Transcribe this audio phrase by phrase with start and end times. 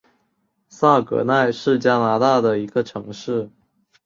[0.67, 3.51] 萨格奈是加拿大的一个城市。